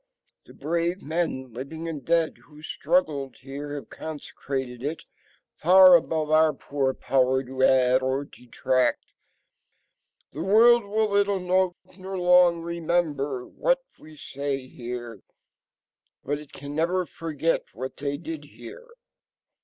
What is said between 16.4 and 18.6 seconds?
can never forget what they did